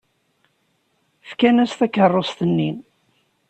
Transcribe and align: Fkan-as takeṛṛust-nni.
Fkan-as 1.29 1.71
takeṛṛust-nni. 1.79 2.71